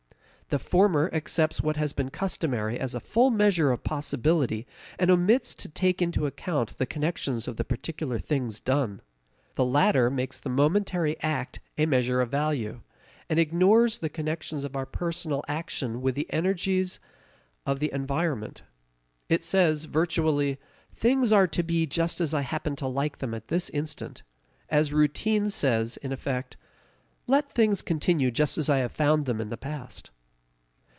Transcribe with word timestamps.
The 0.51 0.59
former 0.59 1.09
accepts 1.13 1.61
what 1.61 1.77
has 1.77 1.93
been 1.93 2.09
customary 2.09 2.77
as 2.77 2.93
a 2.93 2.99
full 2.99 3.29
measure 3.31 3.71
of 3.71 3.85
possibility 3.85 4.67
and 4.99 5.09
omits 5.09 5.55
to 5.55 5.69
take 5.69 6.01
into 6.01 6.25
account 6.25 6.77
the 6.77 6.85
connections 6.85 7.47
of 7.47 7.55
the 7.55 7.63
particular 7.63 8.19
things 8.19 8.59
done. 8.59 9.01
The 9.55 9.63
latter 9.63 10.09
makes 10.09 10.41
the 10.41 10.49
momentary 10.49 11.15
act 11.21 11.61
a 11.77 11.85
measure 11.85 12.19
of 12.19 12.31
value, 12.31 12.81
and 13.29 13.39
ignores 13.39 13.99
the 13.99 14.09
connections 14.09 14.65
of 14.65 14.75
our 14.75 14.85
personal 14.85 15.41
action 15.47 16.01
with 16.01 16.15
the 16.15 16.27
energies 16.33 16.99
of 17.65 17.79
the 17.79 17.89
environment. 17.93 18.61
It 19.29 19.45
says, 19.45 19.85
virtually, 19.85 20.59
"things 20.93 21.31
are 21.31 21.47
to 21.47 21.63
be 21.63 21.85
just 21.85 22.19
as 22.19 22.33
I 22.33 22.41
happen 22.41 22.75
to 22.75 22.87
like 22.87 23.19
them 23.19 23.33
at 23.33 23.47
this 23.47 23.69
instant," 23.69 24.21
as 24.67 24.91
routine 24.91 25.47
says 25.49 25.95
in 25.95 26.11
effect 26.11 26.57
"let 27.25 27.49
things 27.49 27.81
continue 27.81 28.31
just 28.31 28.57
as 28.57 28.67
I 28.67 28.79
have 28.79 28.91
found 28.91 29.25
them 29.27 29.39
in 29.39 29.47
the 29.47 29.55
past." 29.55 30.11